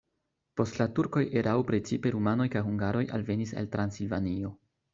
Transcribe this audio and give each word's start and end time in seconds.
Post 0.61 0.79
la 0.79 0.87
turkoj 0.99 1.21
erao 1.41 1.67
precipe 1.67 2.13
rumanoj 2.17 2.49
kaj 2.57 2.65
hungaroj 2.71 3.05
alvenis 3.21 3.55
el 3.63 3.73
Transilvanio. 3.79 4.55